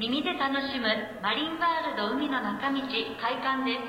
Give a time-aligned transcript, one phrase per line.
[0.00, 0.86] 耳で楽しむ
[1.20, 2.78] マリンワールド海の中道
[3.20, 3.80] 開館です。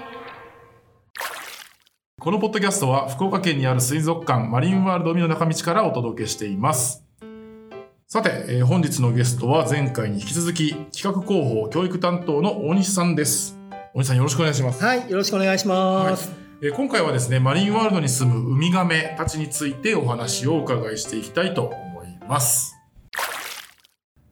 [2.20, 7.06] このポッドキャストは福岡県にある水族館マリンワールド海の中道からお届けしています。
[8.08, 13.56] さて、えー本日のゲストは前回に引き続き企画広報教育担当の大西さんです。
[13.94, 16.32] 大西さんよろしくお願いします、はい、よろしくお願いします。
[16.64, 22.79] えー今回はですねマリンワールドに住むウミガメたちについてお話をお伺いしていきたいと思います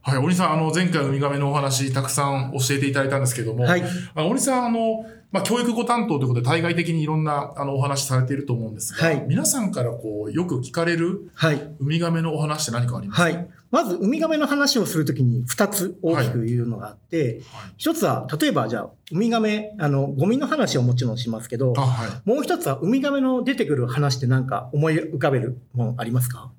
[0.07, 3.83] はい、大西さん、あの、前回ウミガメのお話、たくさん教えていただいたんですけども、はい、
[4.15, 13.23] あの大西さん、あの、まあ、教育語担当ということで、対外的にいろんな、あの、お話されていると思うんですが、はい皆さんからこう、よく聞かれるはい、ウミガメのお話って何かありますか？
[13.23, 13.49] はい。
[13.69, 22.29] まず、ウミガメの話をするときに2つ大きく言うのがあって、はい一つは、例えばじゃあ、ウミガメ、あの、ゴミの話をもちろんしますけどあ、、はい。
[22.29, 26.49] もう一つは、ウミガメの出てくる話って何か思い浮かべるものありますか？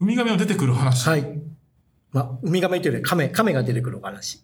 [0.00, 1.08] ウミガメの出てくる話。
[1.08, 1.37] はい。
[2.18, 4.42] まあ、ウミガメというよりカメ、カメが出てくるお話。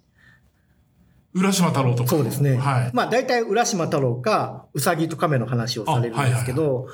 [1.35, 2.11] 浦島太郎とか。
[2.11, 2.57] そうですね。
[2.57, 2.91] はい。
[2.95, 6.87] まあ、大体、浦島太郎か、ウサギとカメの話をされるんですけど、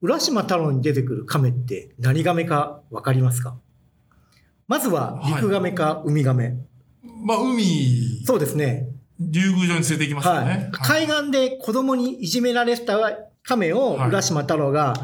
[0.00, 3.56] 浦島太郎に出てくるカメって何ガメかわかりますか？
[4.68, 6.56] まずは、陸ガメかウミガメ。
[7.24, 8.88] まあ、海、そうですね。
[9.18, 10.70] 竜宮城に連れて行きますよはいね。。
[10.72, 12.96] 海岸で子供にいじめられてた
[13.42, 14.94] カメをはい浦島太郎が、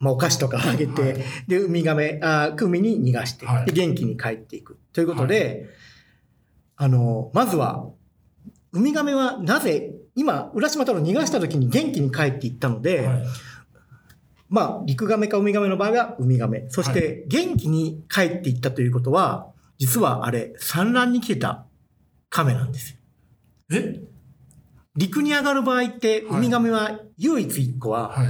[0.00, 4.78] まあ、お菓子とかあげて、はいで、ウミガメ、あ海に逃がして、はいで、元気に帰っていく。
[4.92, 5.68] ということで、
[6.76, 7.88] あの、まずは、
[8.72, 13.26] ウミガメはなぜ、今、浦島太郎を逃がした時に元気に帰っていったので、はい
[14.48, 16.66] まあ、陸ガメかウミガメの場合はウミガメ。
[16.70, 21.66] そして、元気に帰っていったということは、実はあれ、産卵に来てた
[22.30, 22.98] カメなんですよ。
[23.72, 24.00] え？
[24.96, 28.26] 陸に上がる場合って、はいウミガメは唯一一個は、はい。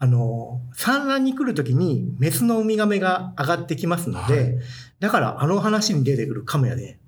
[0.00, 4.58] あの、産卵に来るときに、メスのウミガメが上がってきますので、はい
[5.00, 6.98] だからあの話に出てくるカメはね、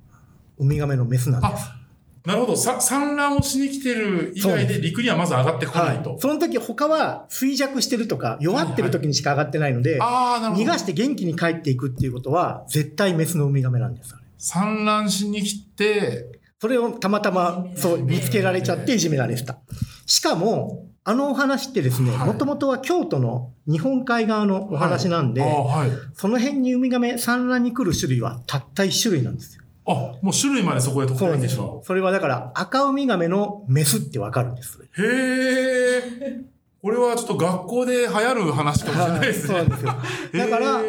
[0.59, 1.65] ウミガメのメスなんです。
[1.71, 1.77] あ、
[2.25, 2.57] なるほど。
[2.57, 6.17] さ産卵をしに来てる以外で陸にはまず上がってこはないいと。。
[6.21, 10.65] その時他は衰弱してるとか弱ってる時にしか上がってないので、ああ、なるほど。
[10.65, 14.15] 逃がして元気に帰っていくっていうことは、絶対メスのウミガメなんです。
[14.39, 19.59] 産卵しに来て、それをたまたまそう見つけられちゃっていじめられてた。
[20.07, 25.91] しかも、あのお話ってですね、はいもともとは京都の日本海側のお話なんで、ああ、はい。
[26.15, 29.63] その辺にウミガメ産卵に来る種類はたった一種類なんですよ。
[29.87, 31.83] あ、もう種類までそこで特そうなん定でしまうですよ。。
[31.87, 34.79] それはだから赤ウミガメのメスってわかるんです。
[34.83, 36.45] へえ。
[36.83, 39.49] これはちょっと学校で流行る話かもしれないですね。
[39.49, 39.95] そうなんですよ。
[40.33, 40.81] だから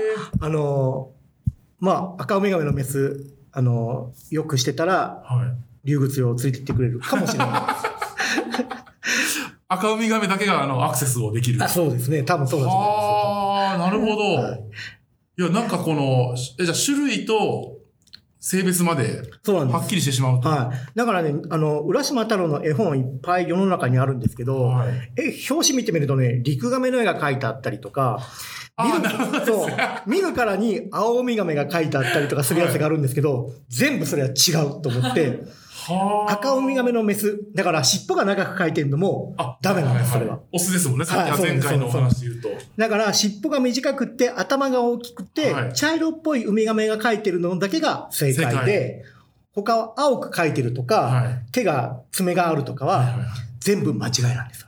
[0.41, 1.21] あのー
[1.79, 5.87] まあ、赤ウミガメのメス、あのーよくしてたら、はい。
[5.89, 7.49] 竜靴を連れてってくれるかもしれない。
[9.73, 11.63] 赤ウミガメだけがあのアクセスをできる。
[11.63, 12.23] あそうですね。
[12.23, 14.13] 多分そうだと思いああ、なるほど。
[14.41, 14.63] はい
[15.37, 17.77] い、や、なんかこの、えじゃあ種類と
[18.41, 19.39] 性別までます。
[19.43, 19.77] そうなんです。
[19.77, 20.49] はっきりしてしまうと。
[20.49, 20.97] はい。
[20.97, 28.19] だからね、あの、浦島太郎の絵本いっぱい世の中にあるんですけど、はいえ、表紙見てみるとね、陸亀の絵が描いてあったりとか、
[28.77, 29.69] 見るそう、
[30.05, 35.70] 見るからに青ウミガメが描いてあったりとかするやつがあるんですけど、 全部それは違うと思って、はあ
[36.27, 40.39] 赤ウミガメのメス、だから尻尾が長く描いてるのもあ、ダメなんです、それは。
[40.51, 41.05] オスですもんね。
[41.05, 42.49] さっき前回のお話で言うと。
[42.77, 45.73] だから尻尾が短くって頭が大きくて、はい。
[45.73, 49.03] 茶色っぽいウミガメが描いてるのだけが正解正で、
[49.53, 51.51] 他は青く描いてるとか、はい。
[51.51, 53.19] 手が爪があるとかは
[53.59, 54.65] 全部間違いなんです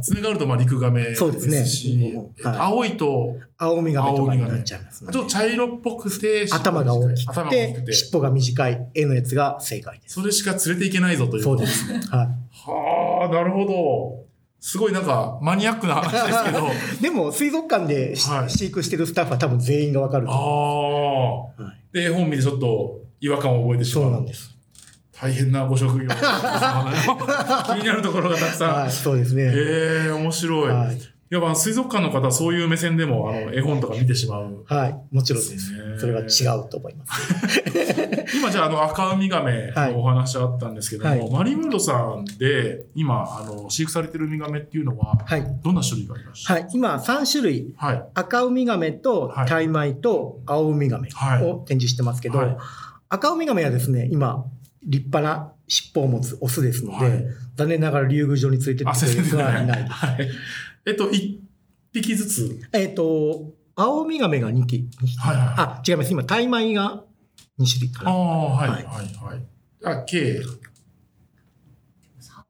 [0.00, 10.14] 爪があるとまあ陸ガメそうですねしはい青いと、青ウミガメとかになっちゃいますのでちょっと茶色っぽくて、頭が大きくて、て、尻尾が短い絵のやつが正解です。
[10.14, 12.00] それしか連れていけないぞということですね。
[12.02, 12.08] す。
[12.10, 12.26] はい。
[12.26, 14.24] はあ、なるほど。
[14.60, 16.68] すごいなんかマニアックな話ですけど。
[17.02, 21.62] でも、水族館でしはい飼育してるスタッフは多分全員がわかるとあ思あ。
[21.62, 21.64] う。
[21.66, 24.04] はいで、絵本見てちょっと違和感を覚えてしまう。
[24.04, 24.53] そうなんです。
[25.24, 26.06] 大変なご職業。
[26.12, 28.74] 気になるところがたくさん。
[28.82, 29.44] はい、そうですね。
[29.44, 30.68] へえ、面白い。
[30.70, 30.96] はい。
[30.96, 34.66] いや、まあ、水族館の方はそういう目線でも、あの、絵本とか見てしまう。
[34.66, 35.00] はい。
[35.10, 35.72] もちろんでです。
[35.98, 37.62] それは違うと思います。
[38.36, 45.46] 今、じゃあ、あの、赤ウミガメのお話あったんですけども、はいマリンワールドさんで、今、あの、飼育されてるウミガメっていうのは、はい。
[45.64, 46.68] どんな種類がありましたはい。
[46.74, 47.72] 今、3種類。
[47.78, 48.04] はい。
[48.12, 52.56] 赤ウミガメとはいタイマイと青ウミガメはいを展示してますけど、はい
[53.10, 54.44] 赤ウミガメはですね、今、
[54.86, 57.24] 立派な尻尾を持つオスですので、はい
[57.56, 58.92] 残念ながら竜宮城に連れてる
[59.24, 59.92] 人はいないです。
[59.92, 60.28] はい。
[60.86, 61.40] えっと、一
[61.92, 62.60] 匹ずつ？
[62.72, 64.88] えっ、と、青ウミガメが2匹。
[65.00, 66.10] 二匹はいはいあ、違います。
[66.10, 67.04] 今、タイマイが
[67.60, 68.72] 2種類かああ、な。
[68.72, 69.46] はい、ははいい、はい。
[69.84, 70.42] あ、計。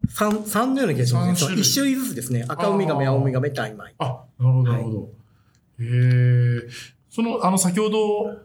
[0.08, 1.36] 3、三のような気がしますね。
[1.36, 2.46] 三種類1種類ずつですね。
[2.48, 3.94] 赤ウミガメ、青ウミガメ、タイマイ。
[3.98, 5.10] あ、なるほど、なるほど。
[5.80, 6.68] へえ。
[7.10, 7.98] その、あの、先ほど、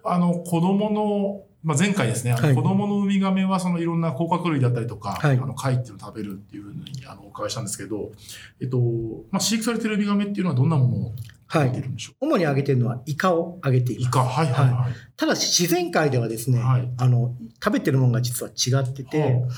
[0.03, 8.11] あの、子供のまあ、前回ですね、あのはい子供のウミガメはそのいろんな甲殻類だったりとか、はいあの貝っていうのを食べるっていうふうにあのお伺いしたんですけど、
[8.61, 8.79] えっと、
[9.31, 11.13] まあ、飼育されてるウミガメっていうのはどんなものを
[11.47, 11.67] はい。
[11.67, 12.25] 食べてるんでしょう？
[12.27, 14.07] 主にあげてるのはイカをあげています。
[14.07, 14.93] イカ、はいはいはい。
[15.17, 19.49] ただし自然界ではですね、はいあの、食べてるものが実は違ってて、は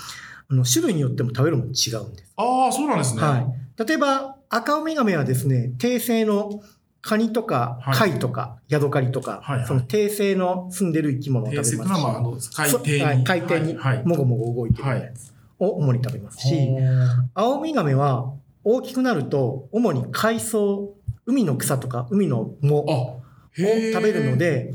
[0.50, 2.33] あの種類によっても食べるもの違うんです。
[2.38, 3.21] ああ、そうなんですね。
[3.21, 3.86] はい。
[3.86, 6.62] 例えば、赤ウミガメはですね、低生の
[7.01, 12.81] カニとかはい貝とか、ヤドカリとか、はいはいその低生の住んでる生き物を食べ定ますし、海底
[13.15, 13.24] に。
[13.24, 13.74] 海底に
[14.06, 18.33] もごもご動いてるやつを主に食べますし、ほー青ウミガメは
[18.63, 20.94] 大きくなると、主に海藻、
[21.25, 23.21] 海の草とか海の藻を
[23.56, 24.74] 食べるの、で、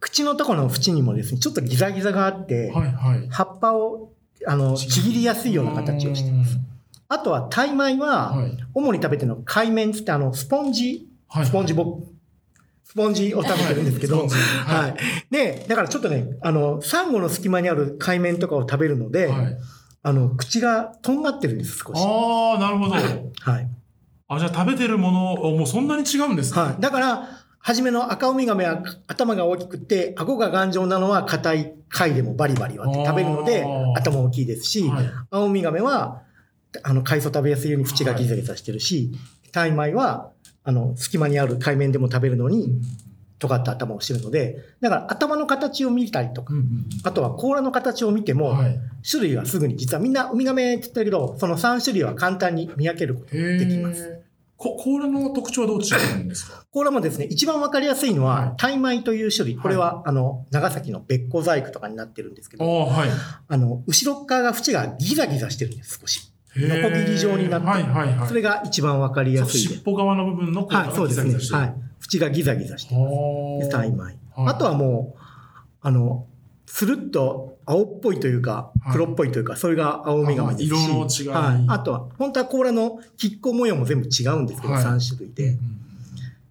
[0.00, 3.28] 口のところの縁にもですね、ちょっとギザギザがあって、はいはい。
[3.28, 4.12] 葉っぱを
[4.46, 6.58] あのちぎりやすいような形をしてます。
[7.08, 8.56] あとは、タイ米は、はい。
[8.74, 11.07] 主に食べてるのは海綿つってあの、スポンジ、はい。
[11.44, 12.02] スポンジボ
[12.84, 14.80] スポンジを食べてるんですけど、はいは。
[14.82, 14.96] はい
[15.30, 19.56] で、だからちょっとね、あの、サンゴの隙間にある海綿とかを食べるので、はい。
[20.02, 21.98] あの、口がとんがってるんです、少し。
[21.98, 22.94] ああ、なるほど。
[22.94, 23.00] は
[23.60, 23.68] い。
[24.28, 26.60] あ、じゃあ食べてるもの、もうそんなに違うんですね。
[26.62, 26.80] はい。
[26.80, 27.28] だから、
[27.58, 33.66] 初めの赤ウミガメは頭が大きくて、顎が頑丈なのは硬い貝でもバリバリ割って食べるので
[33.96, 35.10] 頭大きいですし、はい。
[35.30, 36.22] 青ウミガメは、
[36.82, 39.12] あの、海藻食べやすいように縁がギザギザしてるし、
[39.52, 40.32] タイ米は、
[40.68, 42.78] あの、隙間にある海綿でも食べるのに、
[43.38, 48.78] 尖った頭をしてるので、だから頭の形を見たりとか、うんうんあとは甲羅の形を見ても、はい。
[49.08, 54.20] 種類はすぐに、実はみんなウミガメって言ってるけど、その3種類は簡単に見分けることがへできます。
[54.22, 54.28] え。
[54.58, 55.84] こ甲羅の特徴はどう違
[56.20, 56.64] うんですか？
[56.70, 59.56] 甲羅もですね、一番わかりやすいのはいは、タイ米という種類。
[59.56, 63.08] これは、あの、長崎のべっこ細工とかになってるんですけど、はい。
[63.48, 66.30] あの、後ろっ側が縁がギザギザしてるんです、少し。
[66.64, 68.28] へーノコギリ状になってるはいはいはい。
[68.28, 71.58] それが一番わかりやすいで尻尾側の部分のはい、がそうですね。
[71.58, 71.74] はい。
[72.12, 73.00] 縁がギザギザしてる。
[73.00, 73.98] はでタイ米。
[74.02, 74.16] はい
[74.46, 75.20] あとはもう、
[75.80, 76.26] あの、
[76.66, 80.72] つるっと青っぽいというか、はい黒っぽいというか、それが青ウミガメですし。
[80.72, 81.64] あ色の違いはい。
[81.66, 85.48] あとは、本当は甲羅の亀甲模様も全部違うんですけど、はい3種類で。
[85.48, 85.78] うん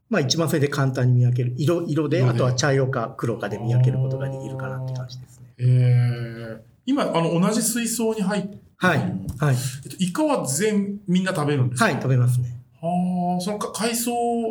[0.09, 1.53] まあ一番それで簡単に見分ける。
[1.57, 5.53] 色、色で、色であとは茶色か黒かで見分けることができるかなって感じですね。
[5.57, 8.97] えー今、あの、同じ水槽に入って、はい。
[9.39, 9.55] はい。
[9.85, 11.85] えっとイカは全、みんな食べるんですか？
[11.85, 12.59] はい、食べますね。
[12.79, 14.47] はあ、そのか海藻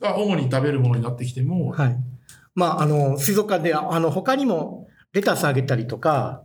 [0.00, 1.96] が 主に食べるものになってきても、はい。
[2.54, 6.42] まあ、あの、水族館で、あの、他にもレタスあげたりとか。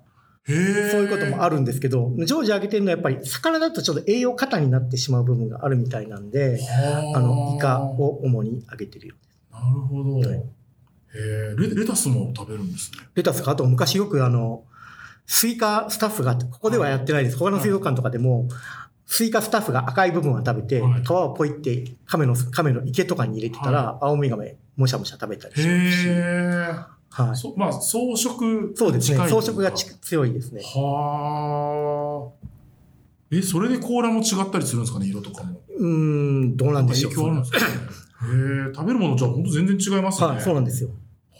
[0.47, 9.15] そういうこともあるんですけど、常時あげてるのはやっぱり魚だとちょっと栄養過多になってしまう部分があるみたいなんで、はあの、イカを主にあげてるよ。
[9.51, 10.15] なるほど。
[10.15, 10.41] はいへ
[11.13, 12.97] えレ、レタスも食べるんですね。
[13.13, 14.63] レタスか、あと昔よくあの、
[15.33, 17.37] スイカスタッフが、ここではやってないです。
[17.37, 18.49] 他の水族館とかでも、
[19.05, 26.07] スイカスタッフが赤い部分は食べて、はい皮をポイって亀の、亀の池とかに入れてたら、青ウミガメ、もしゃもしゃ食べたりしへますし。
[26.09, 27.21] え。
[27.23, 27.35] はい。
[27.37, 29.29] そまあ、装飾そうですね。
[29.29, 30.63] 装飾がち強いですね。
[30.65, 32.47] はあ。
[33.31, 35.61] え、それで甲羅も違ったりするんですかね、色とかも。
[35.77, 35.87] うー
[36.47, 37.13] ん、どうなんでしょう。
[37.13, 37.65] 影響あるんですかね。
[37.65, 40.27] へえ、食べるものじゃあ本当全然違いますね。
[40.27, 40.89] はい、そうなんですよ。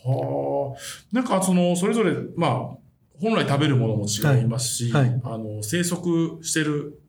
[0.06, 1.14] はあ。
[1.14, 2.81] なんかその、それぞれ、まあ、
[3.22, 7.00] 本来食べるものも違いますし、はいはいあの、生息してる、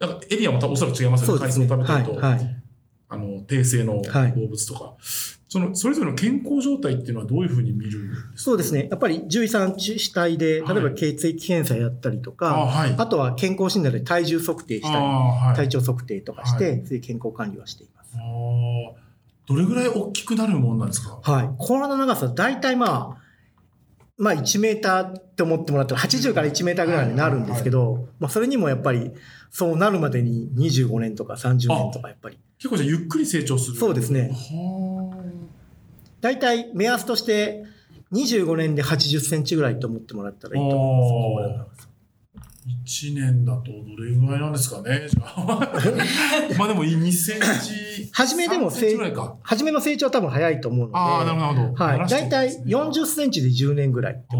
[0.00, 1.46] なんかエリアもおそらく違いますよね。
[1.46, 2.56] 海藻を食べはい、てると、はい。
[3.10, 4.94] あの、低生のはい動物とか、
[5.48, 8.28] その、それぞれの健康状態っていうのはどういうふうに見るんですか？
[8.36, 8.88] そうですね。
[8.90, 12.94] やっぱり獣医さん主体で、はい例えば血液検査やったりとか、あはい。
[12.98, 15.56] あとは健康診断で体重測定したり、あはい。
[15.56, 18.16] 体調測定とかして、はそういう健康管理はしています。
[19.46, 21.18] どれぐらい大きくなるもんなんですか？
[21.22, 21.50] はい。
[21.56, 23.27] 甲羅の長さ、大体まあ、
[24.18, 29.12] まあ1メーターって思ってもらったら80から1メーターぐらいになるんですけど、まあそれにもやっぱり
[29.50, 32.38] そうなるまでに25年とか30年とかやっぱり。
[32.58, 33.76] 結構じゃあゆっくり成長する。
[33.76, 34.30] そうですね。
[34.32, 35.22] は
[36.20, 37.64] 大体目安として
[38.12, 41.87] 25年で80センチぐらいと思ってもらったらいいと思います。
[42.84, 45.06] 1年だとどれぐらいなんですかね。
[46.58, 48.10] まあでも2センチ。
[48.12, 49.36] 初めでも3センチぐらいか。
[49.42, 51.84] 初めの成長は多分早いと思うので、ああ、なるほど。
[51.84, 52.08] はい。
[52.08, 54.14] 大体るんですね40センチで10年ぐらい。
[54.14, 54.38] ああ、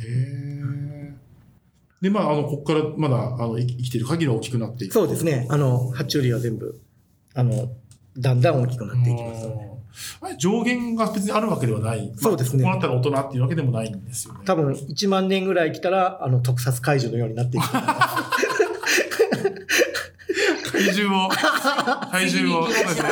[0.00, 1.14] へえ。
[2.02, 4.92] で、まあ、あの、ここからまだ、あの、生き生きてる限りは大きくなっていく。
[4.92, 5.46] そうですね。
[5.50, 6.80] あの、爬虫類は全部、
[7.34, 7.70] あの、
[8.16, 9.77] だんだん大きくなっていきますので。
[10.20, 12.12] あれ上限が別にあるわけではない。
[12.16, 14.40] そうですねまあこうなったら大人っていうわけでもないんですよね。
[14.44, 17.98] 多分1万年ぐらい来たら、あの、特撮解除のようになっていくと思います。
[20.72, 21.28] 体重を、
[22.10, 23.08] 体重を、そうですね。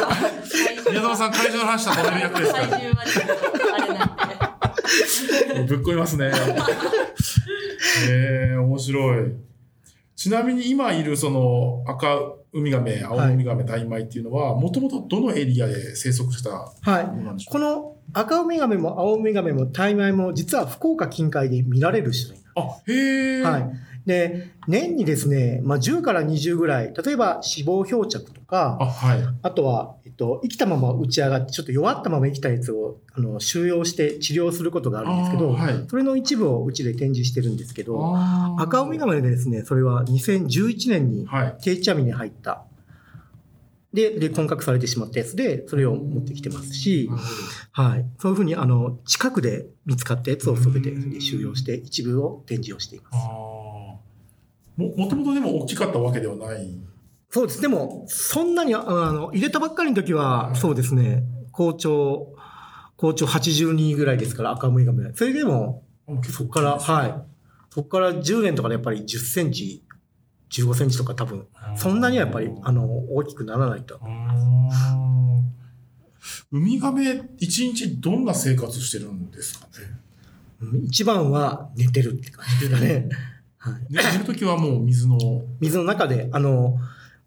[0.90, 2.68] 宮園さん、体重の話したら止める役ですから。
[2.68, 2.96] 体重は。
[5.66, 6.30] ぶっこいますね。
[8.08, 9.32] へえ面白い。
[10.26, 12.16] ちちなみに今いるその赤
[12.52, 17.06] ウミガメ、青ウミガメ、タイマイっていうのは、もともとどのエリアで生息したもはい。
[17.06, 22.38] のなんでしょうこの赤ウミガメも青ウミガメもタイマイも実は福岡近海で見られる種類。
[22.56, 23.42] あ、へえ。
[23.42, 23.70] はい。
[24.06, 29.20] で、年にですね、まあ、10から20ぐらい、例えば死亡漂着とか、あ、はい。
[29.42, 38.16] あとは、えっと、生きたまま打ち上がって、ちょっと弱ったまま生きたやつをあの収容して治療することがあるんですけど、はいそれの一部をうちで展示してるんですけど、
[38.58, 41.56] 赤ウミガメでですね、それは2011年にはい。
[41.60, 42.64] 定置網に入った。
[43.92, 47.08] で、で、混獲されてしまったやつで、それを持ってきてますし
[47.72, 48.06] はい。
[48.18, 53.16] そういうふうに、あの、近くで見つかったやつを全てで収容して、一部を展示をしています。
[54.76, 56.78] も、もともとでも大きかったわけではない。
[57.30, 57.60] そうです。
[57.60, 62.34] でも、そんなに、あの、入れたばっかりの時は、そうですね、校長、
[62.96, 65.10] 校長82ぐらいですから、赤ウミガメ。
[65.14, 65.82] それでも、
[66.30, 67.14] そこから、はい。
[67.70, 69.82] そこから10年とかでやっぱり10センチ、
[70.50, 74.00] 15センチとか多分、そんなにはやっぱり、あの、大きくならないと。
[76.52, 79.72] ウミガメ、一日どんな生活してるんですかね？
[80.62, 83.08] うん一番は寝てるって感じですかね。
[83.90, 85.18] 寝るときはもう水の。
[85.60, 86.76] 水の中で、あの、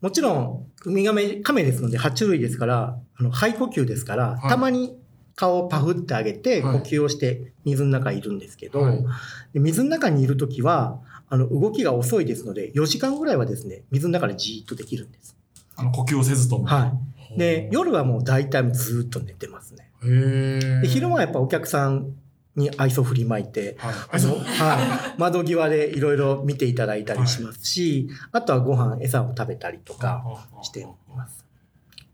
[0.01, 4.97] もちろん、ウミガメ、カメですので、爬虫類ですから、あの、肺呼吸ですから、はいたまに
[5.35, 9.03] 顔をパフってあげて、呼はい吸をして水の中にいるんですけど、はい
[9.53, 15.37] で水の中にいるときは、あの、動きが遅いですので、4時間ぐらいはですね、水の中でじーっとできるんです。
[15.75, 16.65] あの呼吸をせずとも。
[16.65, 16.93] は
[17.35, 17.37] い。
[17.37, 19.89] で、夜はもう大体ずーっと寝てますね。
[20.03, 20.81] へえ。
[20.81, 22.13] で、昼間はやっぱお客さん
[22.59, 23.93] に愛想振りまいて、はい。
[24.11, 30.23] あのはい、窓際でいろいろ見ていただいたりしますし、あとはご飯、餌を食べたりとか
[30.61, 30.85] してい
[31.15, 31.45] ます。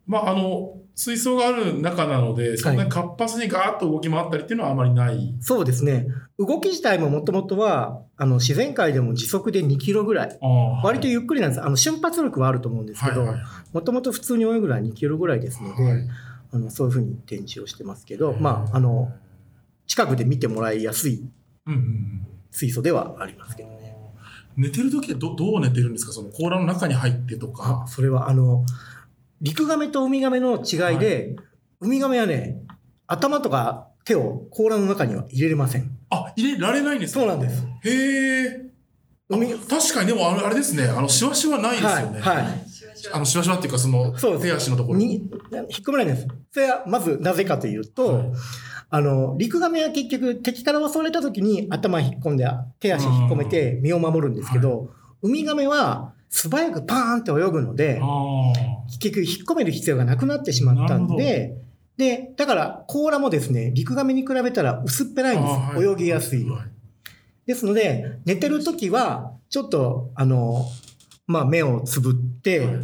[0.07, 5.33] まあ、あの、水槽がある中なので、そんなに活発にガーッと動き回ったりっていうのはあまりない。
[5.39, 6.07] そうですね。
[6.37, 10.39] 動き自体ももともとは、あの、自然界でも時速で2キロぐらい。
[10.83, 11.61] 割とゆっくりなんです。
[11.61, 13.39] あの、瞬発力はあると思うんですけど、はいはい
[13.73, 16.07] もともと普通に泳ぐのは2キロぐらいですので、はい
[16.53, 19.11] あのそういうふうに展示をしてますけど、まあ、あの、
[19.87, 21.27] 近くで見てもらいやすい
[21.65, 23.95] うんうんうん水素ではありますけどね。
[24.55, 26.13] 寝てる時ってどどう寝てるんですか？
[26.13, 27.85] その甲羅の中に入ってとあか。
[27.87, 28.65] それはあの、
[29.41, 31.35] 陸ガメとウミガメの違いで、
[31.81, 32.61] ウミガメはね、
[33.07, 35.91] 頭とか手を甲羅の中には入れれません。
[36.09, 37.19] あ、入れられないんですか？
[37.19, 37.65] そうなんです。
[37.83, 38.65] へえ。
[39.27, 40.85] 確かにでもあれあれですね。
[40.85, 42.21] あの、シワシワないですよね。
[42.21, 42.45] はいはい
[43.11, 44.99] あの、シワシワっていうか、その、そう手足のところ。
[44.99, 45.29] に、引っ
[45.85, 46.27] 込めないんです。
[46.53, 48.31] それはまずなぜかというと、はい
[48.95, 52.47] あの、陸ガメは結局敵から襲われた時に頭引っ込んで、
[52.79, 54.89] 手足引っ込めて身を守るんですけど、
[55.21, 58.53] ウミガメは素早くパーンって泳ぐので、あ
[58.87, 61.57] 結局引っ込める必要がなくなってしまったんで、
[61.97, 65.33] で、だから甲羅もですね、陸ガメに比べたら薄っぺらあ。
[65.33, 65.51] いんです。
[65.51, 65.83] あはい。
[65.83, 66.49] 泳ぎやすい。
[66.49, 66.67] はい。
[67.45, 70.65] ですので、寝てる時は、ちょっと、あの、
[71.27, 72.77] まあ、目をつぶって、はい。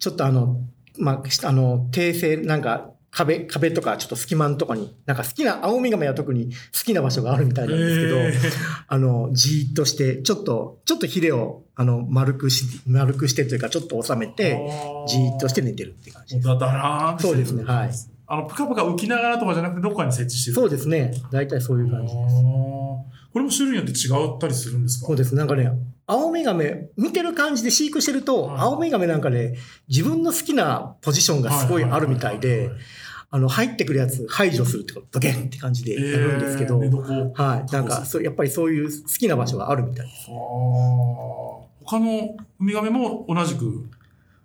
[0.00, 0.60] ちょっとあの、
[0.98, 8.56] まあ、しあの、訂正、なんか、壁、壁とか、ちょっと隙間のとこに、なんか好きな、青ウミガメは特に好きな場所があるみたいなんですけど、
[8.88, 14.58] あの、じーっとして、ちょっと、ちょっとヒレを、あの、丸くし、丸くしてというか、ちょっと収めて、
[15.06, 16.48] じーっとして寝てるって感じです。
[16.48, 17.90] だだらーそうですねはい
[18.26, 20.54] あの、ぷかぷか浮きながらとかじゃなくて、どっかに設置してる。
[20.54, 21.12] そうですね。
[21.30, 22.34] 大体そういう感じです。
[22.34, 25.06] これも種類によって違ったりするんですか？
[25.06, 25.34] そうです。
[25.34, 25.70] なんかね、
[26.06, 29.56] 青ウミガメ、見てる感じで飼育してると、はい青ウミガメなんかね、
[29.88, 32.70] 自分の好きなポジションがすごいあるみたいで、
[33.34, 37.72] あの、入ってくるやつ排除するってこと、ドゲンって感じでやるんですけど、えーはい。
[37.72, 40.30] なんか、そう、やっぱりそういう好きな場所があるみたいです。
[40.30, 43.88] はあ他のウミガメも同じく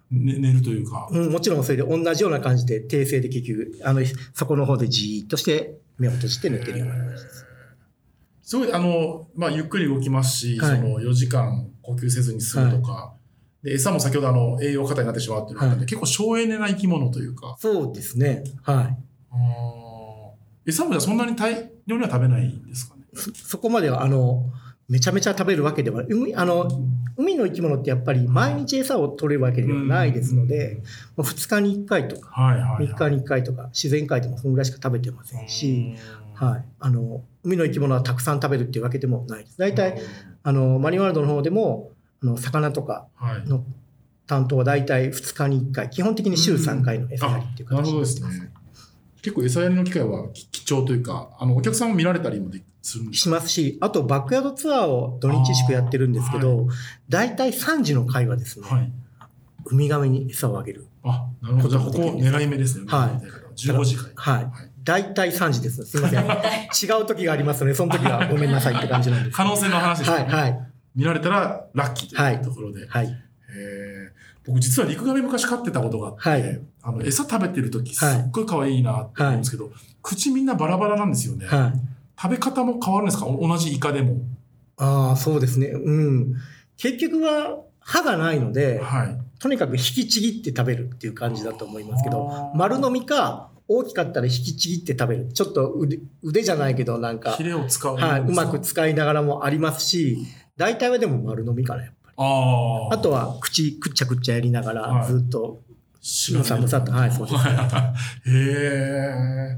[0.10, 1.10] 寝寝るというか。
[1.12, 4.01] うん、もちろんそれで同じような感じで、訂正で結局、あの、
[4.34, 7.46] そこの方でじーっとして、目を閉じて寝てるような感じです。
[8.41, 13.17] すごい、あの、まあ、ゆっくり動きますし、はいその4時間呼吸せずに済むとか、
[13.68, 18.44] で、餌も先ほどあの、栄養過多になってしまうっていうのがあっはい結構省エネな生き物というか、そうですね。
[18.64, 18.98] はい。
[19.32, 23.04] あー餌もじゃあそんなに大量には食べないんですかね？
[23.14, 24.46] そそこまでは、あの、
[24.90, 26.04] めちゃめちゃ食べるわけでは。
[26.08, 26.70] 海、あの、
[27.18, 30.82] 海の生き物ってやっぱり毎日餌を取れるわけではないですので、
[31.18, 32.88] もう2日に1回とか、はいはい、はい。
[32.88, 35.96] 3日に1回とか、自然界でもそんぐらいしか食べてませんし、
[36.34, 36.66] はい。
[36.80, 39.58] あの、海の生き物はたくさん食べるっていうわけでもないです。
[39.58, 40.00] 大体、
[40.44, 41.92] あの、マリンワールドの方でも、
[42.24, 43.48] あの、魚とかはい。
[43.48, 43.64] の
[44.26, 48.52] 担当は大体2日に1回、基本的に週3回の餌やりっていう形になってますすね。
[49.22, 56.68] 結構餌やりの機会はき貴重というか、あの、お客さんも見られたりもでするしますし、あとバックヤードツアーを土日祝やってるんですけあーど、
[57.10, 58.92] 大体3時の会はですね、はい。
[59.66, 60.88] ウミガメに餌をあげる。
[61.04, 61.70] あ、なるほど。
[61.70, 62.86] じゃあ、ここ狙い目ですね。
[62.88, 64.12] はい15時間。
[64.16, 64.52] はいはい。
[64.84, 65.84] 大体3時です。
[65.86, 66.24] すみません。
[67.00, 69.36] 違う時がありますので、その時はごめんなさいって感じなんです。
[69.36, 70.18] 可能性の話ですね。
[70.18, 70.67] はい、はい。
[70.98, 72.88] 見られたらラッキーというところで。
[72.88, 73.06] はい。
[73.06, 73.18] へー
[74.46, 81.46] 僕実はリクガメ昔飼ってたことがあって、はいあの餌食べてる時すっごい可愛いなって思うんですけど、口みんなバラバラなんですよね。
[81.46, 81.74] はい。
[82.22, 83.25] 食べ方も変わるんですか？
[83.27, 84.22] お同じイカでも。
[84.77, 85.68] ああ、そうですね。
[85.68, 86.36] うん。
[86.77, 89.18] 結局は歯がないので、はい。
[89.39, 95.27] とにかく引きちぎって食べるっていう感じだと思いますけど、丸飲みか、大きかったら引きちぎって食べる。
[95.34, 97.98] ちょっと腕腕じゃないけど、なんかヒ、レを使う。
[97.98, 100.25] はい、うまく使いながらもありますし、
[100.58, 102.16] 大体はでも丸飲みかな、やっぱり。
[102.18, 102.94] ああ。
[102.94, 105.62] あとは、口、くっちゃくっちゃやりながら、はいずっと、
[106.02, 107.44] 白むさむさとはいそうです
[108.30, 109.58] へ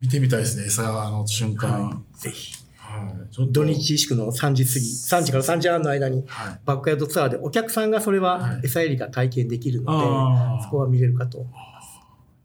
[0.00, 1.90] 見てみたいですね、餌の瞬間。
[1.90, 2.54] はぜひ。
[2.76, 3.12] は
[3.46, 3.52] い。
[3.52, 6.60] 土日祝の3時過ぎ、3時から3時半の間に、はい。
[6.64, 10.62] バックヤードツアーでお客さんがそれははい餌やりが体験できるので、ああ。
[10.64, 11.46] そこは見れるかと。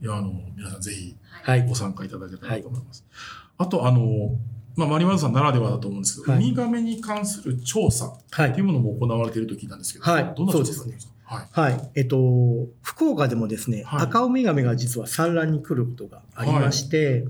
[0.02, 1.74] いや、あの、皆さんぜひはいご。
[1.74, 3.06] 参加いただけたらと思います。
[3.58, 4.36] あと、あの、
[4.76, 8.50] まあ、マリマンさんならではだと思うんですけど、はいウミガメに関する調査はい。
[8.50, 11.14] っていうものも行われていると聞いたんですけど、はいどんな調査なんですか？
[11.26, 11.72] はい。
[11.72, 11.92] はい。
[11.96, 12.18] えっと、
[12.82, 17.26] 福岡でもですね、はい赤ウミガメが実は産卵に来ることがありまして、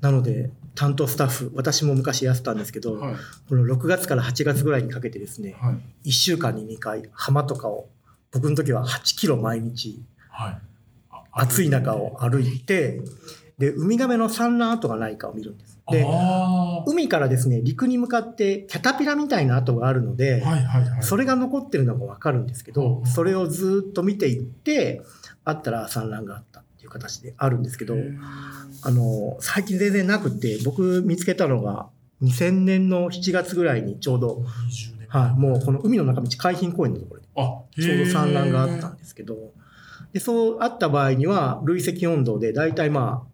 [0.00, 3.14] なので、担当スタッフ、私も昔やってたんですけど、はい。
[3.48, 5.72] この6月から8月ぐらいにかけてですね、は
[6.04, 6.08] い。
[6.08, 7.88] 1週間に2回、浜とかを、
[8.32, 10.58] 僕の時は8キロ毎日、はい。
[11.10, 13.00] あ暑い中を歩いて、
[13.58, 15.78] で、ウミガメの産卵跡がないかを見るんです。
[15.90, 20.48] で、あ海からですね、陸に向かってキャタピラみたいな跡があるので、あ。
[20.48, 21.02] はいはいはい。
[21.02, 25.02] それが残ってるのがわかるんですけど、うんそれをずっと見ていって、
[25.44, 27.96] あったら産卵があったっていう形であるんですけど
[28.82, 31.88] あの、最近全然なくて、僕見つけたのが
[32.22, 39.36] 2000年の7月ぐらいにちょうど、20年はい、もうこの海の中道海浜公園のところであ、ちょうど産卵があったへんですけど、
[40.12, 43.31] で、そうあった場合には、累積温度で大体まあ、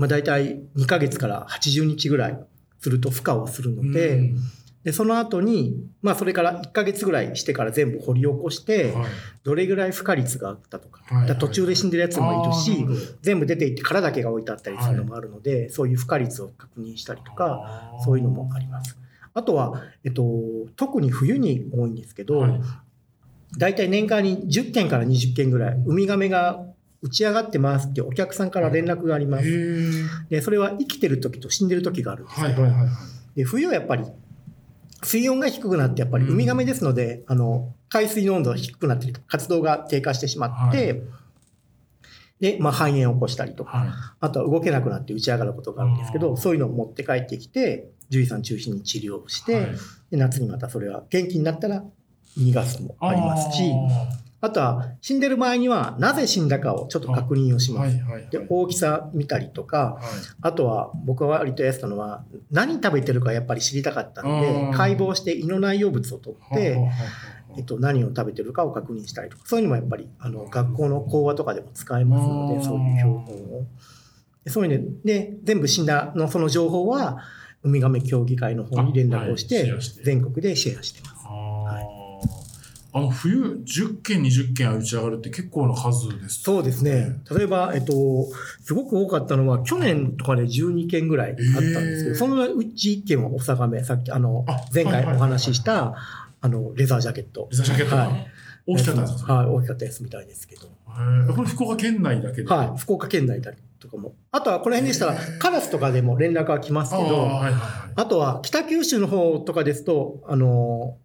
[0.00, 2.40] まあ大体2ヶ月から80日ぐらい
[2.78, 4.36] すると孵化をするーので、うん。
[4.82, 9.04] で、その後に、まあそれから1ヶ月ぐらいしてから全部掘り起こして、はい。
[9.44, 12.86] どれぐらい孵化率があったとか、はい途中で死んでるやつもいるし
[13.20, 18.96] 全部出ていって殻だけが置いてあったりするのもあるので、そういう孵化率を確認したりとか、そういうのもあります。
[19.34, 20.24] あとは、えっと、
[20.76, 22.60] 特に冬に多いんですけど、はい。
[23.58, 26.64] 大体年間に10件から20件ぐらい、ウミガメが
[27.02, 29.48] 打ち上がってますってお客さんから連絡がありまへす。
[29.48, 30.08] ー。
[30.28, 32.40] で、それは生きてる時と死んでる時があるんです。
[32.40, 32.88] はいはいはいはい。
[33.36, 34.04] で冬はやっぱり
[35.02, 36.32] 水温が低くなって、やっぱりうん。
[36.32, 40.98] ウミガメですので、あの、海水の温度が低くなってり、活動が低下してしまって、は
[42.40, 43.88] で、まあ、肺炎を起こしたりとか、はい。
[44.20, 49.66] あとは動けなくなって打ち上がることがあるんですけど、そういうのを持って帰ってきて、獣医さん中心に治療をして、はい。
[50.10, 51.84] で夏にまたそれは元気になったら
[52.36, 53.72] 逃がすもありますし、
[54.42, 57.96] あとは死んでる場合にはなぜ死んだかをちょっと確認をします。
[57.96, 58.30] はいはいはい。
[58.30, 60.04] で大きさ見たりとか、はい
[60.42, 66.78] あとは僕は割とやってたのは何食べてるかやっぱり知りたかったのあでー解剖して胃の内容物を取って、
[67.56, 73.66] えっと、何を食べてるかを確認したりとかそういうのもやっぱりあの学校の講話とかでも使えますのでそういう標本を。
[74.44, 77.22] でそういうので全部死んだのその情報は
[77.62, 79.70] ウミガメ協議会の方に連絡をして
[80.02, 81.26] 全国でシェアしてます。
[82.92, 87.20] あの冬10件20件は打ち上がるって結構な数ですそうですね。
[87.36, 87.92] 例えば、えっと、
[88.62, 91.44] すごく多かったのは、去年とかで12件ぐらいあったん
[91.84, 95.94] ですけど、そのうち1件はオサガメ、さっき、あのあ、前回お話しした、
[96.40, 97.46] あの、レザージャケット。
[97.50, 98.26] レザージャケットがはい。
[98.66, 99.34] 大きかったんですか？
[99.34, 100.62] はい、大きかったやつみたいですけど。
[101.34, 102.48] これ福岡県内だけで？
[102.48, 104.14] はい、福岡県内だとかも。
[104.32, 107.60] あとは、この辺でしたらカラスとかでも連絡が来ますけど、あーはいはいはい。
[107.96, 110.96] あとは、北九州の方とかですと、あの、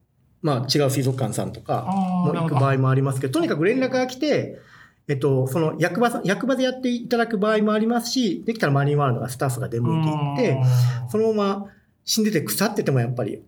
[0.45, 4.60] まあ、違う水族館さんとか、も行く場合もありますけど、とにかく連絡が来て、
[5.08, 10.03] えっと、その役場さん、役場でやっていただく場合もありますし、できたらマリンワールドがスタッフが出向い
[10.38, 10.63] ていって、
[11.10, 11.65] そのまま
[12.05, 13.41] 死んでて腐っててもやっぱり、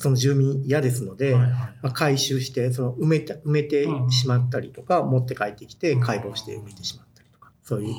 [0.00, 7.94] その住民嫌ですので、まあ、回収して、その埋めた埋めてしまったりとか、持って帰ってきて解剖して埋めてしまったりとか、そういう、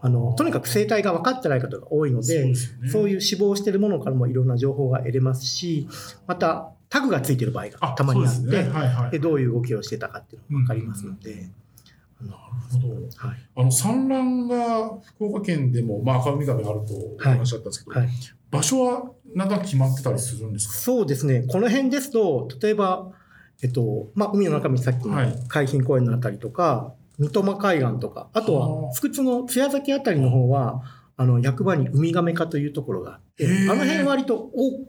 [0.00, 2.52] あの、とにかく生態が分かってない方が多いので、
[2.90, 5.88] そういう死亡してるものからもいろんな情報が得れますし、
[6.26, 8.70] またタグがついてる場合がたまにあって、ですね。
[8.70, 11.50] はいはいでどういう動きをしてたかっていうのが分かりますので、
[12.20, 12.32] なる
[12.72, 12.94] ほど。
[13.16, 13.38] はい。
[13.56, 18.08] あの産卵が福岡県でも、まあ、赤海があるとお話だったんですけど、はい。
[18.50, 20.74] 場所はなんか決まってたりするんですか？
[20.74, 23.12] そうですね、この辺ですと、例えば、
[23.62, 25.44] えっと、まあ、海の中道さっきのはい。
[25.48, 30.82] 海浜公園のあたりとか、三苫海岸とか、あとは福津の津屋崎あたりの方は、
[31.16, 34.86] あの、役場にウミガメ課というところがあって、あの辺割と、お、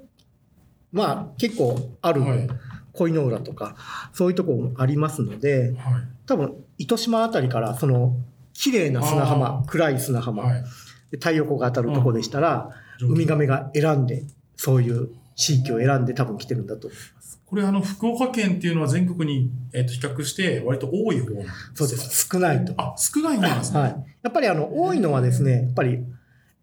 [0.91, 2.47] まあ、結構ある、はい
[2.91, 3.75] 恋の浦とか、
[4.13, 8.17] そういうところもありますので、はい多分、糸島あたりから、その、
[8.53, 10.63] 綺麗な砂あ浜、ー暗い砂浜、はい
[11.11, 12.69] で太陽光が当たるところでしたら、
[13.01, 14.23] うんウミガメが選んで、
[14.57, 17.39] そういう地域を選んで多分来てるんだと思います。
[17.45, 21.53] これあの、福岡県っていうのは全国に、えっと比較して割と多い方なんですか？
[21.75, 22.27] そうです。
[22.29, 22.73] 少ないと。
[22.77, 23.79] あ、少ない方なんですね。
[23.79, 24.05] はい。
[24.23, 25.99] やっぱりあの、多いのはですね、やっぱり、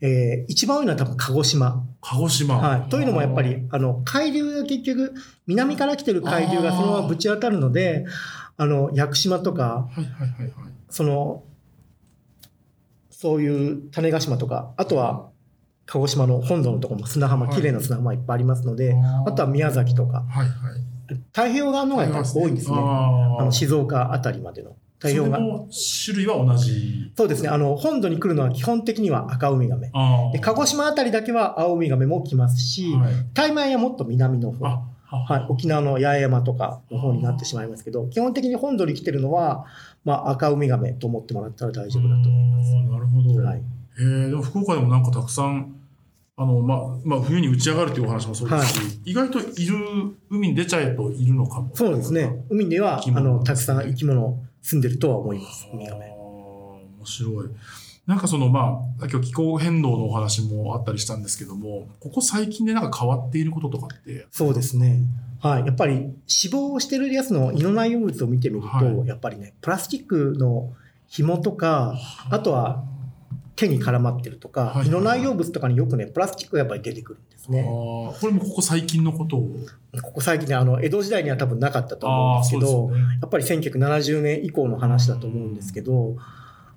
[0.00, 1.84] えー一番多いのは多分鹿児島。
[2.00, 2.58] 鹿児島。
[2.58, 2.88] はい。
[2.88, 5.14] というのもやっぱり、あの、海流が結局、
[5.46, 8.06] 南から来てる海流がそのままぶち当たるので、
[8.56, 10.52] あの、屋久島とか、はいはいはいはい。
[10.90, 11.44] その、
[13.10, 15.30] そういう種子島とか、あとは、
[15.86, 20.86] 鹿児島の本土のところも砂浜、はい綺麗な砂浜いっぱいありますので、あとは宮崎とか、はいはい。
[21.32, 22.76] 太平洋側の方がやっぱり多いんですね。
[22.76, 25.36] ああの静岡あたりまでの太平洋側。
[25.38, 25.68] それも
[26.04, 27.12] 種類は同じ？
[27.16, 27.48] そうですね。
[27.48, 29.90] あの、本土に来るのは基本的には赤ウミガメ。
[29.92, 33.12] あで、鹿児島あたりだけは青ウミガメも来ますし、はい。
[33.34, 34.66] タイマイはもっと南の方。
[35.08, 39.64] あ、はい、沖縄の八重山とかの方になってしまいますけど、基本的に本土に来てるのは、
[40.04, 42.74] まあ、赤ウミガメと思ってもらったら大丈夫だと思います。
[42.74, 43.44] なるほど。
[43.44, 43.62] はい、へ
[44.00, 45.76] え、でも福岡でもなんかたくさん、
[46.36, 49.76] あの、まあ、まあ、冬に打ち上がるというお話もそうですし、意外といる、
[50.28, 51.70] 海に出ちゃえといるのかも。
[51.74, 52.44] そうですね。
[52.50, 56.06] 海には、あの、たくさん生き物住んでるとは思います、ウミガメ。
[56.06, 57.48] 面白い。
[58.04, 65.02] なんかその、まあ、今日気候変動のお話もあったりしたんですけども、ここ最近でなんか変わっていることとかって、そうですね。
[65.40, 65.66] はい。
[65.66, 70.72] やっぱり死亡してるやつの胃の内容物を見てみると、はいやっぱりね、プラスチックの
[71.06, 71.94] 紐とか、
[72.28, 72.82] あとは
[73.56, 77.62] 手に絡まってるとか、はい胃の内容物とかによくね、プラスチックがやっぱり出てくるんですあね。
[77.62, 79.48] ーこれもここ最近のことを？
[80.02, 86.16] ここ最近ね、あの、江戸時代には多分なかったと思うんですけど、ねやっぱり1970年以降の話だと思うんですけど、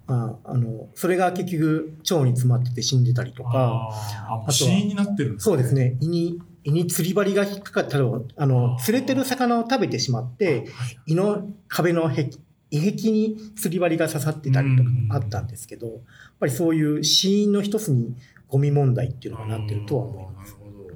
[0.07, 5.73] ああのそれが結局腸に詰まってて死んでたりとか、あーあ、死因になってるんですそうです。
[5.75, 8.05] ね、胃に胃に釣り針が引っかかったら
[8.37, 10.67] あの釣れてる魚を食べてしまって、
[11.05, 12.29] 胃の壁の壁
[12.71, 15.97] 胃壁に釣り針が刺さってたりとかうんあったんですけど、やっ
[16.39, 18.15] ぱりそういう死因の一つに
[18.47, 20.55] ゴミ問題っていうのがなってるとは思います。
[20.59, 20.95] あーなるほど。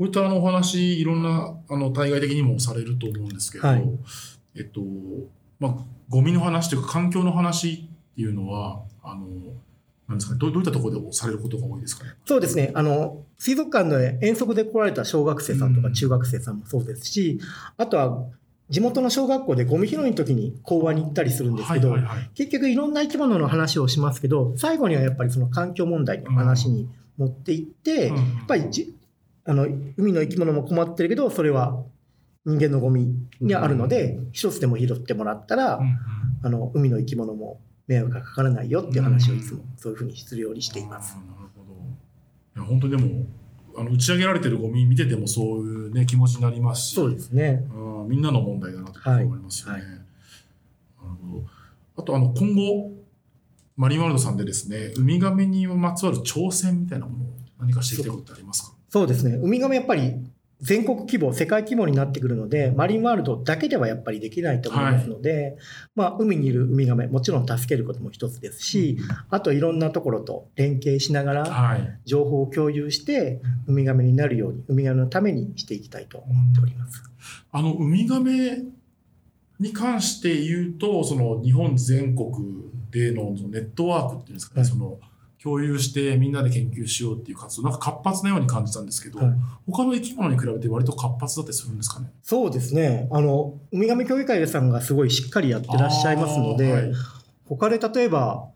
[0.00, 3.84] ういったあのお話、いろんな、あの、対外的にもされると思うんですけど、はい
[4.56, 4.80] えっと、
[5.60, 5.76] まあ、
[6.08, 9.26] ゴミの話というか、環境の話っていうのは、あの、
[10.08, 12.10] なんですかね、どうどういったところでされることが多いですかね？
[12.26, 12.72] そうですね。
[12.74, 17.40] あの、水族館で遠足で来られた小学生さんとかうん中学生さんもそうですし、
[17.76, 18.26] あとは
[18.70, 22.30] 地元の小学校でゴミ拾いの時に講話に行ったりするんですけど、はいはいはい。
[22.34, 28.94] 結局いろんな生き物の話をしますけど、最後にはやっぱりその環境問題の話に持っていって、うんやっぱりじ
[29.46, 31.82] あの海の生き物も困ってるけど、それは
[32.46, 35.98] 人間のゴミにあるので、一つでも拾ってもらったら、うんうん
[36.44, 41.14] あの海の生き物も迷惑がかからないよっていう話をいつもそういうふうにするようにしています。
[41.14, 41.72] なるほど。
[42.54, 43.26] いや、本当にでも、
[43.76, 47.66] あの打ち上げられてるゴミ見ててもそういうね、気持ちになりますし、そうですね。
[47.74, 49.80] うんみんなの問題だなと思いますよね。
[49.80, 50.00] はいなる
[51.30, 51.44] ほど。
[51.96, 52.92] あと、あの、今後、
[53.76, 58.74] マリンワールドさんでですね、ウミガメにまつわる挑戦みたいなものを何かしていきたいことってありますか？
[58.88, 59.36] そうですね。
[59.36, 60.14] ウミガメやっぱり
[60.64, 65.58] 全国規模、世界規模になってくるので、マリンワールドだけではやっぱりできないと思いますので、
[65.94, 68.96] まあ、海にいるウミガメ、もちろん助けることも一つですし、
[69.28, 72.00] あといろんなところと連携しながら、はい。
[72.06, 77.02] 情報を共有して、ウミガメになるように、ウミガメのためにしていきたいと思っております。
[77.52, 78.62] あの、ウミガメ
[79.60, 82.32] に関して言うと、その日本全国
[82.90, 84.70] でのネットワークっていうんですかね、はい。
[84.70, 84.98] その
[85.44, 89.34] 共有してみんなで研究しようっていう活動、なんか活発なように感じたんですけど、はい
[89.70, 92.10] 他の生き物に比べて割と活発だったりするんですかね？
[92.22, 93.08] そうですね。
[93.12, 96.92] あの、ウミガメ協議会さんがすごいしっかりやってらっしゃいますので、はい
[97.46, 98.48] 他で例えば、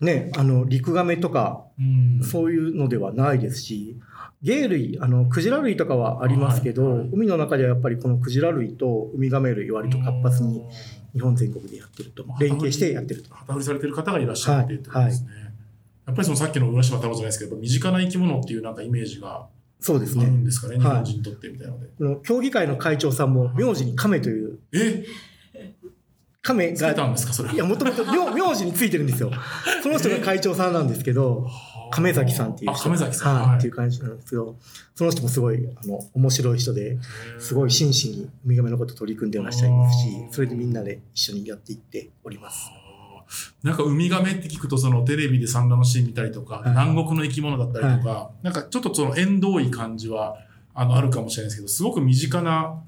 [0.00, 3.96] ね、あの、陸ガメとか、うんそういうのではないですし、
[4.44, 10.64] 鯨類、あの、クジラ類とかはありますけど、はいはい海の中ではやっぱりこのクジラ類とウミガメ類割と活発に
[11.12, 13.32] 日本全国でやってると、連携してやってると。
[13.34, 15.28] 旗振りされてる方がいらっしゃってってことですね。
[16.08, 19.44] やっぱりそのさっきの浦島太郎じゃないですけど、身近な生き物っていうなんかイメージがある
[19.78, 20.24] そうですね。
[20.24, 21.86] んですかね、日はい本人にとってみたいなので。
[21.98, 25.04] この協議会の会長さんも名字に亀という、え？
[26.40, 27.54] 亀つけたが、んですか、それは？
[27.54, 29.30] いや、もともと名名字についてるんですよ。
[29.82, 31.46] その人が会長さんなんですけど、
[31.90, 32.84] 亀崎さんっていうあ、人。
[32.84, 33.48] 亀崎さん。
[33.50, 34.56] はい、っていう感じなんですけど、
[34.94, 36.96] その人もすごい、あの、面白い人で、
[37.38, 42.70] すごい真摯にウミガメのこと取り組んでいらっしゃいますし、それでみんなで一緒にやっていっております。
[43.62, 46.70] なんかウミガメって聞くとそのテレビで産卵のシーン見たりとか、はい。
[46.70, 50.38] 南国の生き物だったりとか、なんかちょっとその縁遠い感じは
[50.74, 52.80] あのあるかもしれないですけどすごく身近な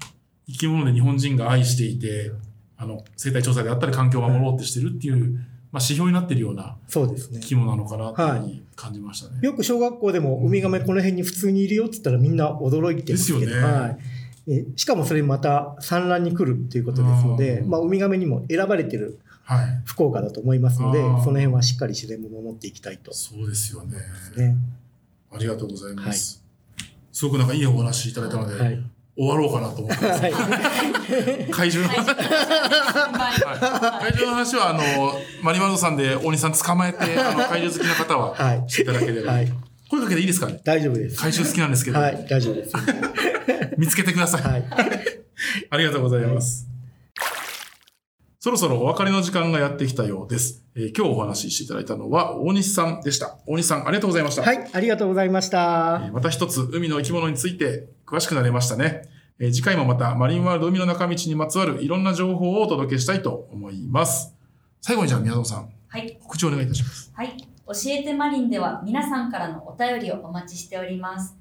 [0.47, 2.31] 生き物で日本人が愛していて
[2.77, 5.33] あの生態調査であったり環境を守ろうってしてるっていう、
[5.71, 7.39] まあ、指標になってるようなそうですね。
[7.41, 7.47] 生。
[7.47, 9.39] き物なのかなっていう感じましたね。
[9.41, 13.73] よく小学校でもウミガメこの辺に普通にいるよって言ったらみんな驚いてますけど、ですよね。
[13.73, 13.97] はい。
[14.47, 17.69] えしかもそれまた産卵に来るっていうことですので、うん。
[17.69, 19.19] まあ、ウミガメにも選ばれてる
[19.55, 23.97] はい、福岡だと思いますので、あーその辺はしっかり自然も守っていきたいとそうですよね。
[24.37, 24.55] ね。
[25.33, 26.43] ありがとうございます。
[27.11, 28.81] すごくなんかいいお話いただいたので、はい。
[29.17, 30.21] 終わろうかなと思ってます。
[30.21, 30.31] はい。
[31.51, 32.07] 怪獣の話。
[32.07, 32.13] は
[33.27, 34.79] い怪獣の話は、あの、
[35.43, 39.33] マリマルドさんで大西さん捕まえて、あの、怪獣好きな方は、はいしていただければ。
[39.33, 39.51] はい。
[39.89, 40.61] 声かけていいですかね？
[40.63, 41.17] 大丈夫です。
[41.17, 42.73] 怪獣好きなんですけど、はい、大丈夫です。
[43.77, 44.41] 見つけてください。
[44.41, 44.63] はい。
[45.69, 46.70] ありがとうございます。
[48.43, 50.65] そろそろお別れの時間がやってきたようです。
[50.73, 53.37] えー今日お話ししていただいたのは大西さんでした。
[53.45, 54.41] 大西さん、ありがとうございました。
[54.41, 56.01] はい、ありがとうございました。
[56.05, 59.03] えーまた一つ海の生き物について詳しくなれましたね。
[59.37, 64.33] えー次回もまたマリンワールド海の中道にまつわるいろんな情報をお届けしたいと思います。
[64.81, 66.17] 最後にじゃあ宮園さん、はい。
[66.23, 67.11] 告知をお願いいたします。
[67.13, 67.37] はい。
[67.37, 71.37] 教えてマリンでは皆さんからのお便りをお待ちしております。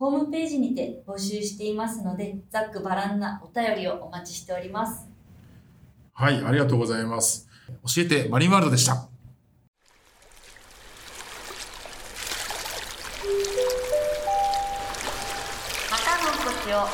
[0.00, 5.09] ホームページにて募集していますので、ざっくばらんなお便りをお待ちしております。
[6.20, 7.48] はい、ありがとうございます。
[7.66, 8.94] 教えてマリンワールドでした。
[8.94, 9.00] ま
[15.96, 16.86] たのお越しを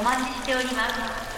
[0.00, 0.88] お待ちしておりま
[1.28, 1.31] す。